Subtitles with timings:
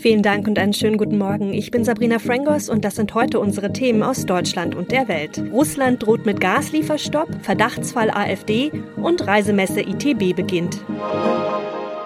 [0.00, 1.52] Vielen Dank und einen schönen guten Morgen.
[1.52, 5.42] Ich bin Sabrina Frangos und das sind heute unsere Themen aus Deutschland und der Welt.
[5.52, 10.82] Russland droht mit Gaslieferstopp, Verdachtsfall AfD und Reisemesse ITB beginnt.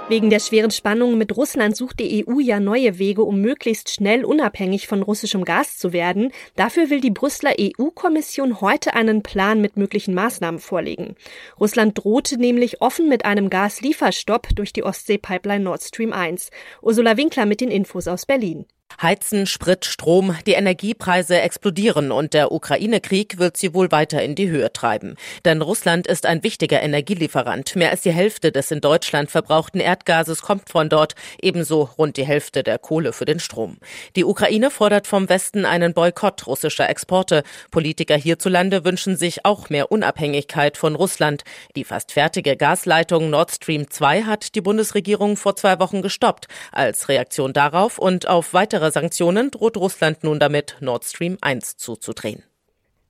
[0.06, 4.26] Wegen der schweren Spannungen mit Russland sucht die EU ja neue Wege, um möglichst schnell
[4.26, 6.30] unabhängig von russischem Gas zu werden.
[6.56, 11.16] Dafür will die Brüsseler EU-Kommission heute einen Plan mit möglichen Maßnahmen vorlegen.
[11.58, 16.50] Russland drohte nämlich offen mit einem Gaslieferstopp durch die Ostsee-Pipeline Nord Stream 1.
[16.82, 18.66] Ursula Winkler mit den Infos aus Berlin.
[19.00, 24.48] Heizen, Sprit, Strom, die Energiepreise explodieren und der Ukraine-Krieg wird sie wohl weiter in die
[24.48, 25.16] Höhe treiben.
[25.44, 27.76] Denn Russland ist ein wichtiger Energielieferant.
[27.76, 32.26] Mehr als die Hälfte des in Deutschland verbrauchten Erdgases kommt von dort, ebenso rund die
[32.26, 33.78] Hälfte der Kohle für den Strom.
[34.16, 37.42] Die Ukraine fordert vom Westen einen Boykott russischer Exporte.
[37.70, 41.44] Politiker hierzulande wünschen sich auch mehr Unabhängigkeit von Russland.
[41.76, 46.48] Die fast fertige Gasleitung Nord Stream 2 hat die Bundesregierung vor zwei Wochen gestoppt.
[46.72, 51.76] Als Reaktion darauf und auf weitere weitere Sanktionen droht Russland nun damit, Nord Stream 1
[51.78, 52.42] zuzudrehen.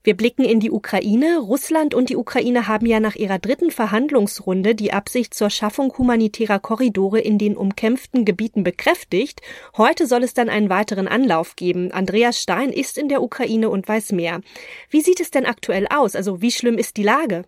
[0.03, 1.39] Wir blicken in die Ukraine.
[1.39, 6.59] Russland und die Ukraine haben ja nach ihrer dritten Verhandlungsrunde die Absicht zur Schaffung humanitärer
[6.59, 9.41] Korridore in den umkämpften Gebieten bekräftigt.
[9.75, 11.91] Heute soll es dann einen weiteren Anlauf geben.
[11.91, 14.41] Andreas Stein ist in der Ukraine und weiß mehr.
[14.89, 16.15] Wie sieht es denn aktuell aus?
[16.15, 17.43] Also wie schlimm ist die Lage?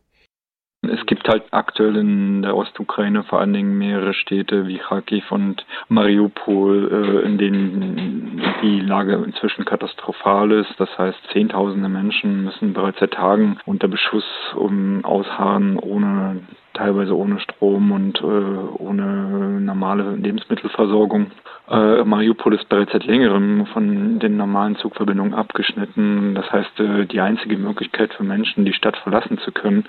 [0.90, 5.66] Es gibt halt aktuell in der Ostukraine vor allen Dingen mehrere Städte wie Kharkiv und
[5.90, 10.74] Mariupol, äh, in denen die Lage inzwischen katastrophal ist.
[10.78, 16.42] Das heißt, Zehntausende Menschen müssen bereits seit Tagen unter Beschuss um ausharren, ohne
[16.78, 21.32] teilweise ohne Strom und äh, ohne normale Lebensmittelversorgung.
[21.70, 26.36] Äh, Mariupol ist bereits seit längerem von den normalen Zugverbindungen abgeschnitten.
[26.36, 29.86] Das heißt, äh, die einzige Möglichkeit für Menschen, die Stadt verlassen zu können,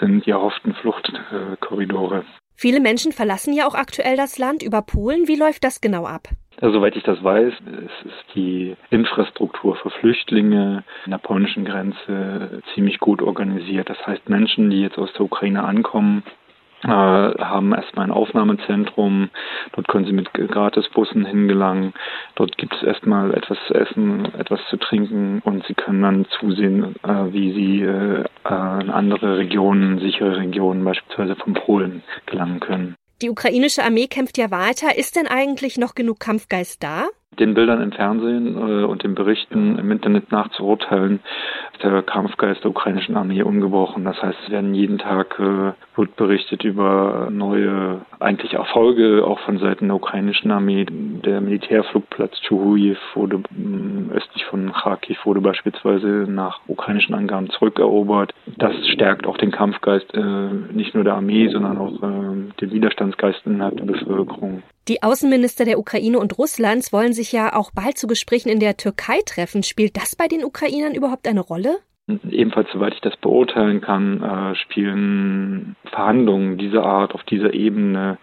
[0.00, 2.24] sind die erhofften Fluchtkorridore.
[2.62, 5.26] Viele Menschen verlassen ja auch aktuell das Land über Polen.
[5.26, 6.28] Wie läuft das genau ab?
[6.60, 12.62] Also, soweit ich das weiß, es ist die Infrastruktur für Flüchtlinge an der polnischen Grenze
[12.72, 13.90] ziemlich gut organisiert.
[13.90, 16.22] Das heißt, Menschen, die jetzt aus der Ukraine ankommen,
[16.84, 19.30] haben erstmal ein Aufnahmezentrum.
[19.72, 21.92] Dort können sie mit Gratisbussen hingelangen.
[22.34, 26.96] Dort gibt es erstmal etwas zu essen, etwas zu trinken und sie können dann zusehen,
[27.04, 32.94] äh, wie sie äh, in andere Regionen, sichere Regionen, beispielsweise von Polen, gelangen können.
[33.22, 34.96] Die ukrainische Armee kämpft ja weiter.
[34.98, 37.06] Ist denn eigentlich noch genug Kampfgeist da?
[37.38, 41.20] Den Bildern im Fernsehen äh, und den Berichten im Internet nachzuurteilen,
[41.72, 44.04] ist der Kampfgeist der ukrainischen Armee ungebrochen.
[44.04, 49.58] Das heißt, es werden jeden Tag äh, wird berichtet über neue eigentlich Erfolge auch von
[49.58, 50.84] Seiten der ukrainischen Armee.
[50.88, 58.34] Der Militärflugplatz Chuhuyev wurde äh, östlich von Kharkiv wurde beispielsweise nach ukrainischen Angaben zurückerobert.
[58.58, 60.20] Das stärkt auch den Kampfgeist äh,
[60.72, 64.62] nicht nur der Armee, sondern auch äh, den Widerstandsgeist innerhalb der Bevölkerung.
[64.88, 68.76] Die Außenminister der Ukraine und Russlands wollen sich ja auch bald zu Gesprächen in der
[68.76, 69.62] Türkei treffen.
[69.62, 71.76] Spielt das bei den Ukrainern überhaupt eine Rolle?
[72.28, 78.18] Ebenfalls, soweit ich das beurteilen kann, äh, spielen Verhandlungen dieser Art auf dieser Ebene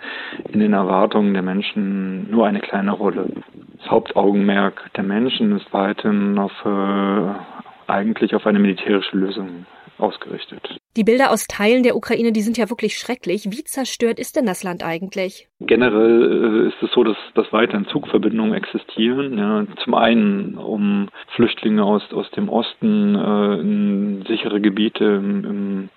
[0.52, 3.32] in den Erwartungen der Menschen nur eine kleine Rolle.
[3.78, 9.66] Das Hauptaugenmerk der Menschen ist weiterhin auf äh, eigentlich auf eine militärische Lösung
[10.00, 10.80] ausgerichtet.
[10.98, 13.46] Die Bilder aus Teilen der Ukraine, die sind ja wirklich schrecklich.
[13.52, 15.48] Wie zerstört ist denn das Land eigentlich?
[15.60, 19.38] Generell äh, ist es so, dass, dass weiterhin Zugverbindungen existieren.
[19.38, 19.66] Ja.
[19.84, 25.90] Zum einen, um Flüchtlinge aus, aus dem Osten äh, in sichere Gebiete im, im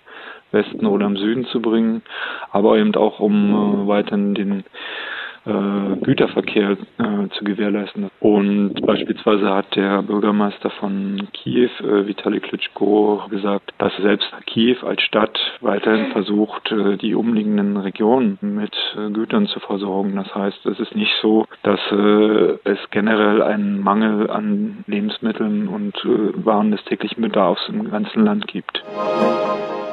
[0.51, 2.03] Westen oder im Süden zu bringen,
[2.51, 4.63] aber eben auch um äh, weiterhin den
[5.45, 8.09] äh, Güterverkehr äh, zu gewährleisten.
[8.19, 15.01] Und beispielsweise hat der Bürgermeister von Kiew, äh, Vitali Klitschko, gesagt, dass selbst Kiew als
[15.01, 20.15] Stadt weiterhin versucht, äh, die umliegenden Regionen mit äh, Gütern zu versorgen.
[20.15, 25.93] Das heißt, es ist nicht so, dass äh, es generell einen Mangel an Lebensmitteln und
[26.45, 28.83] Waren des täglichen Bedarfs im ganzen Land gibt.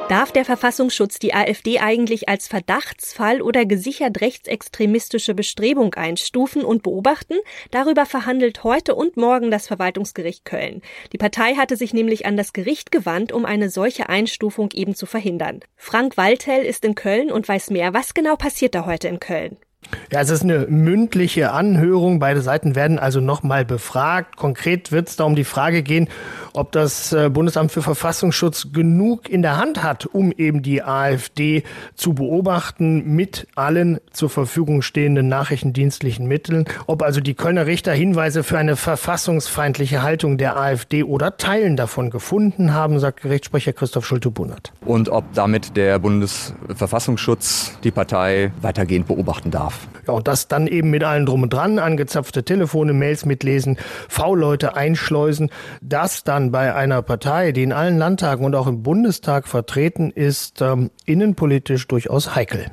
[0.09, 7.35] Darf der Verfassungsschutz die AfD eigentlich als Verdachtsfall oder gesichert rechtsextremistische Bestrebung einstufen und beobachten?
[7.71, 10.81] Darüber verhandelt heute und morgen das Verwaltungsgericht Köln.
[11.13, 15.05] Die Partei hatte sich nämlich an das Gericht gewandt, um eine solche Einstufung eben zu
[15.05, 15.61] verhindern.
[15.77, 17.93] Frank Waltel ist in Köln und weiß mehr.
[17.93, 19.57] Was genau passiert da heute in Köln?
[20.11, 22.19] Ja, es ist eine mündliche Anhörung.
[22.19, 24.37] Beide Seiten werden also nochmal befragt.
[24.37, 26.09] Konkret wird es da um die Frage gehen,
[26.53, 31.63] ob das äh, Bundesamt für Verfassungsschutz genug in der Hand hat, um eben die AfD
[31.95, 36.65] zu beobachten mit allen zur Verfügung stehenden nachrichtendienstlichen Mitteln.
[36.87, 42.09] Ob also die Kölner Richter Hinweise für eine verfassungsfeindliche Haltung der AfD oder Teilen davon
[42.09, 44.73] gefunden haben, sagt Gerichtssprecher Christoph Schulte-Bunnert.
[44.85, 49.80] Und ob damit der Bundesverfassungsschutz die Partei weitergehend beobachten darf.
[50.07, 53.77] Ja, und das dann eben mit allen drum und dran, angezapfte Telefone, Mails mitlesen,
[54.09, 55.49] V-Leute einschleusen.
[55.81, 60.61] Das dann bei einer Partei, die in allen Landtagen und auch im Bundestag vertreten ist,
[60.61, 62.65] ähm, innenpolitisch durchaus heikel.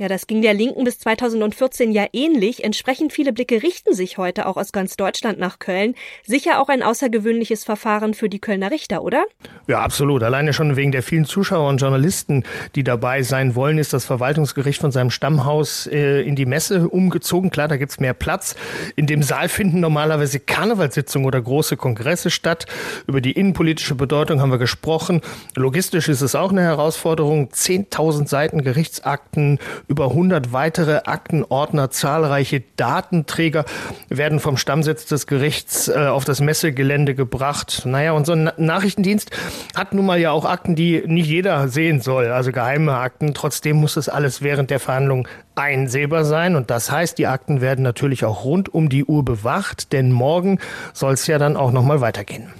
[0.00, 2.64] Ja, das ging der Linken bis 2014 ja ähnlich.
[2.64, 5.94] Entsprechend viele Blicke richten sich heute auch aus ganz Deutschland nach Köln.
[6.26, 9.26] Sicher auch ein außergewöhnliches Verfahren für die Kölner Richter, oder?
[9.66, 10.22] Ja, absolut.
[10.22, 12.44] Alleine schon wegen der vielen Zuschauer und Journalisten,
[12.76, 17.50] die dabei sein wollen, ist das Verwaltungsgericht von seinem Stammhaus äh, in die Messe umgezogen.
[17.50, 18.56] Klar, da gibt's mehr Platz.
[18.96, 22.64] In dem Saal finden normalerweise Karnevalssitzungen oder große Kongresse statt.
[23.06, 25.20] Über die innenpolitische Bedeutung haben wir gesprochen.
[25.56, 27.50] Logistisch ist es auch eine Herausforderung.
[27.50, 29.58] 10.000 Seiten Gerichtsakten
[29.90, 33.64] über 100 weitere Aktenordner, zahlreiche Datenträger
[34.08, 37.82] werden vom Stammsitz des Gerichts äh, auf das Messegelände gebracht.
[37.86, 39.32] Naja, und so ein Nachrichtendienst
[39.74, 43.34] hat nun mal ja auch Akten, die nicht jeder sehen soll, also geheime Akten.
[43.34, 45.26] Trotzdem muss das alles während der Verhandlung
[45.56, 46.54] einsehbar sein.
[46.54, 50.60] Und das heißt, die Akten werden natürlich auch rund um die Uhr bewacht, denn morgen
[50.92, 52.52] soll es ja dann auch nochmal weitergehen.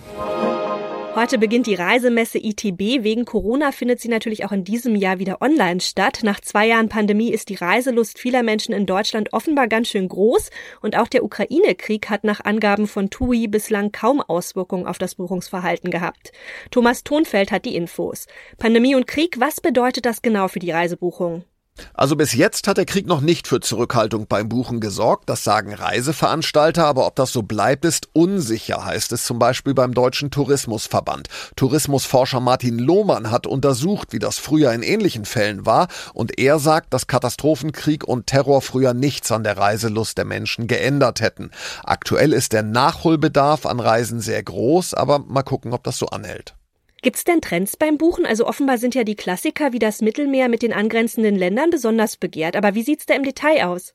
[1.16, 3.02] Heute beginnt die Reisemesse ITB.
[3.02, 6.20] Wegen Corona findet sie natürlich auch in diesem Jahr wieder online statt.
[6.22, 10.50] Nach zwei Jahren Pandemie ist die Reiselust vieler Menschen in Deutschland offenbar ganz schön groß.
[10.80, 15.90] Und auch der Ukraine-Krieg hat nach Angaben von TUI bislang kaum Auswirkungen auf das Buchungsverhalten
[15.90, 16.30] gehabt.
[16.70, 18.26] Thomas Thonfeld hat die Infos.
[18.58, 21.44] Pandemie und Krieg, was bedeutet das genau für die Reisebuchung?
[21.94, 25.74] Also bis jetzt hat der Krieg noch nicht für Zurückhaltung beim Buchen gesorgt, das sagen
[25.74, 31.28] Reiseveranstalter, aber ob das so bleibt, ist unsicher, heißt es zum Beispiel beim Deutschen Tourismusverband.
[31.56, 36.92] Tourismusforscher Martin Lohmann hat untersucht, wie das früher in ähnlichen Fällen war, und er sagt,
[36.94, 41.50] dass Katastrophenkrieg und Terror früher nichts an der Reiselust der Menschen geändert hätten.
[41.84, 46.54] Aktuell ist der Nachholbedarf an Reisen sehr groß, aber mal gucken, ob das so anhält.
[47.02, 48.26] Gibt's denn Trends beim Buchen?
[48.26, 52.56] Also offenbar sind ja die Klassiker wie das Mittelmeer mit den angrenzenden Ländern besonders begehrt.
[52.56, 53.94] Aber wie sieht's da im Detail aus?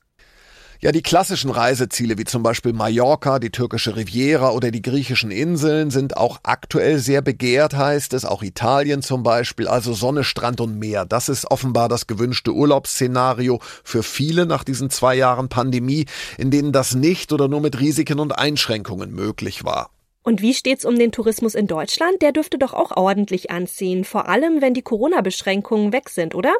[0.80, 5.90] Ja, die klassischen Reiseziele wie zum Beispiel Mallorca, die türkische Riviera oder die griechischen Inseln
[5.90, 8.26] sind auch aktuell sehr begehrt, heißt es.
[8.26, 11.06] Auch Italien zum Beispiel, also Sonne, Strand und Meer.
[11.06, 16.04] Das ist offenbar das gewünschte Urlaubsszenario für viele nach diesen zwei Jahren Pandemie,
[16.36, 19.95] in denen das nicht oder nur mit Risiken und Einschränkungen möglich war.
[20.26, 22.20] Und wie steht's um den Tourismus in Deutschland?
[22.20, 26.52] Der dürfte doch auch ordentlich anziehen, vor allem wenn die Corona-Beschränkungen weg sind, oder?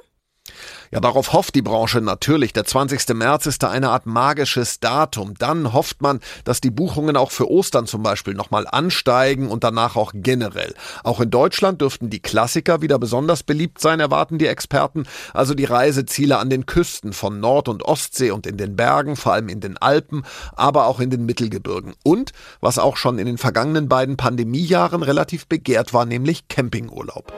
[0.91, 2.53] Ja, darauf hofft die Branche natürlich.
[2.53, 3.15] Der 20.
[3.15, 5.35] März ist da eine Art magisches Datum.
[5.39, 9.97] Dann hofft man, dass die Buchungen auch für Ostern zum Beispiel nochmal ansteigen und danach
[9.97, 10.75] auch generell.
[11.03, 15.07] Auch in Deutschland dürften die Klassiker wieder besonders beliebt sein, erwarten die Experten.
[15.35, 19.33] Also die Reiseziele an den Küsten von Nord- und Ostsee und in den Bergen, vor
[19.33, 21.95] allem in den Alpen, aber auch in den Mittelgebirgen.
[22.05, 27.33] Und, was auch schon in den vergangenen beiden Pandemiejahren relativ begehrt war, nämlich Campingurlaub.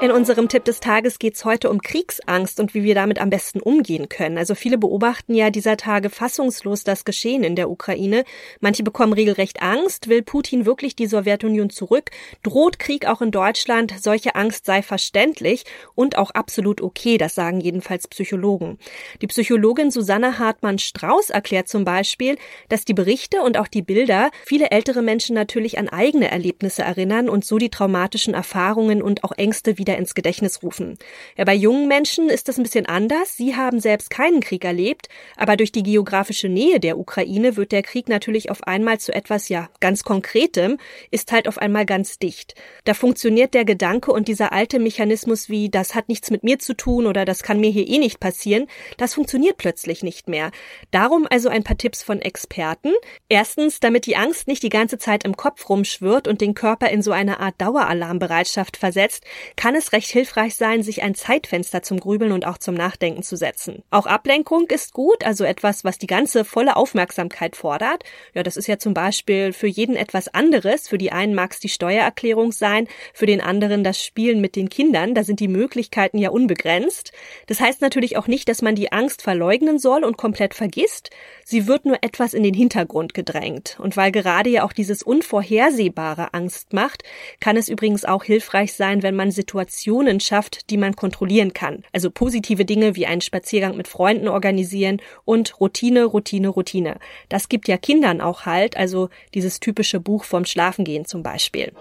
[0.00, 3.30] In unserem Tipp des Tages geht es heute um Kriegsangst und wie wir damit am
[3.30, 4.36] besten umgehen können.
[4.36, 8.24] Also viele beobachten ja dieser Tage fassungslos das Geschehen in der Ukraine.
[8.60, 10.08] Manche bekommen regelrecht Angst.
[10.08, 12.10] Will Putin wirklich die Sowjetunion zurück?
[12.42, 13.94] Droht Krieg auch in Deutschland?
[13.98, 15.64] Solche Angst sei verständlich
[15.94, 17.16] und auch absolut okay.
[17.16, 18.78] Das sagen jedenfalls Psychologen.
[19.22, 22.36] Die Psychologin Susanne Hartmann-Strauß erklärt zum Beispiel,
[22.68, 27.30] dass die Berichte und auch die Bilder viele ältere Menschen natürlich an eigene Erlebnisse erinnern
[27.30, 30.98] und so die traumatischen Erfahrungen und auch Ängste wieder wieder ins Gedächtnis rufen.
[31.36, 33.36] Ja, bei jungen Menschen ist das ein bisschen anders.
[33.36, 37.82] Sie haben selbst keinen Krieg erlebt, aber durch die geografische Nähe der Ukraine wird der
[37.82, 40.78] Krieg natürlich auf einmal zu etwas, ja, ganz Konkretem,
[41.10, 42.54] ist halt auf einmal ganz dicht.
[42.84, 46.74] Da funktioniert der Gedanke und dieser alte Mechanismus wie, das hat nichts mit mir zu
[46.74, 50.50] tun oder das kann mir hier eh nicht passieren, das funktioniert plötzlich nicht mehr.
[50.90, 52.92] Darum also ein paar Tipps von Experten.
[53.28, 57.02] Erstens, damit die Angst nicht die ganze Zeit im Kopf rumschwirrt und den Körper in
[57.02, 59.24] so eine Art Daueralarmbereitschaft versetzt,
[59.56, 63.22] kann es es recht hilfreich sein, sich ein Zeitfenster zum Grübeln und auch zum Nachdenken
[63.22, 63.82] zu setzen.
[63.90, 68.02] Auch Ablenkung ist gut, also etwas, was die ganze volle Aufmerksamkeit fordert.
[68.32, 70.88] Ja, das ist ja zum Beispiel für jeden etwas anderes.
[70.88, 74.70] Für die einen mag es die Steuererklärung sein, für den anderen das Spielen mit den
[74.70, 75.14] Kindern.
[75.14, 77.12] Da sind die Möglichkeiten ja unbegrenzt.
[77.46, 81.10] Das heißt natürlich auch nicht, dass man die Angst verleugnen soll und komplett vergisst.
[81.44, 83.78] Sie wird nur etwas in den Hintergrund gedrängt.
[83.80, 87.02] Und weil gerade ja auch dieses Unvorhersehbare Angst macht,
[87.40, 91.84] kann es übrigens auch hilfreich sein, wenn man Situationen Situationen schafft, die man kontrollieren kann.
[91.92, 96.96] Also positive Dinge wie einen Spaziergang mit Freunden organisieren und Routine, Routine, Routine.
[97.28, 101.72] Das gibt ja Kindern auch halt, also dieses typische Buch vom Schlafengehen zum Beispiel.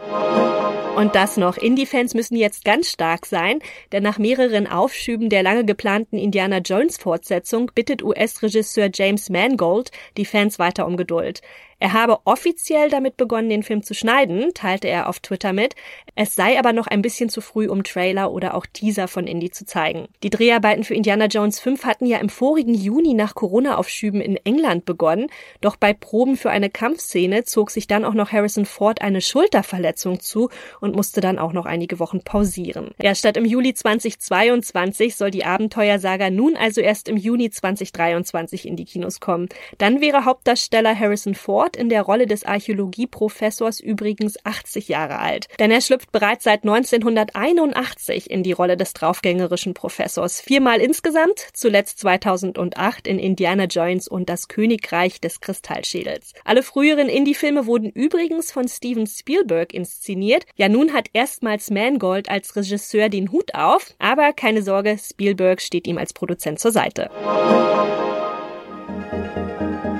[0.95, 1.57] Und das noch.
[1.57, 3.59] Indie-Fans müssen jetzt ganz stark sein,
[3.91, 10.25] denn nach mehreren Aufschüben der lange geplanten Indiana Jones Fortsetzung bittet US-Regisseur James Mangold die
[10.25, 11.41] Fans weiter um Geduld.
[11.79, 15.75] Er habe offiziell damit begonnen, den Film zu schneiden, teilte er auf Twitter mit.
[16.15, 19.49] Es sei aber noch ein bisschen zu früh, um Trailer oder auch Teaser von Indy
[19.49, 20.07] zu zeigen.
[20.21, 24.85] Die Dreharbeiten für Indiana Jones 5 hatten ja im vorigen Juni nach Corona-Aufschüben in England
[24.85, 25.27] begonnen.
[25.61, 30.19] Doch bei Proben für eine Kampfszene zog sich dann auch noch Harrison Ford eine Schulterverletzung
[30.19, 30.49] zu
[30.79, 32.91] und musste dann auch noch einige Wochen pausieren.
[33.01, 38.75] Ja, statt im Juli 2022 soll die Abenteuersaga nun also erst im Juni 2023 in
[38.75, 39.49] die Kinos kommen.
[39.77, 45.47] Dann wäre Hauptdarsteller Harrison Ford Ford in der Rolle des Archäologieprofessors übrigens 80 Jahre alt.
[45.59, 50.39] Denn er schlüpft bereits seit 1981 in die Rolle des draufgängerischen Professors.
[50.41, 56.33] Viermal insgesamt, zuletzt 2008 in Indiana Jones und das Königreich des Kristallschädels.
[56.45, 60.45] Alle früheren Indie-Filme wurden übrigens von Steven Spielberg inszeniert.
[60.55, 63.93] Ja, nun hat erstmals Mangold als Regisseur den Hut auf.
[63.99, 67.09] Aber keine Sorge, Spielberg steht ihm als Produzent zur Seite.